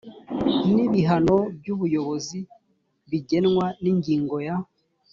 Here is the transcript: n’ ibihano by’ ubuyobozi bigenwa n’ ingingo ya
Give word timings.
n’ 0.73 0.77
ibihano 0.87 1.37
by’ 1.57 1.67
ubuyobozi 1.73 2.39
bigenwa 3.09 3.65
n’ 3.81 3.85
ingingo 3.91 4.35
ya 4.47 4.55